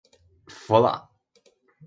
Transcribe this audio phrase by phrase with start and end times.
[0.47, 1.07] 服了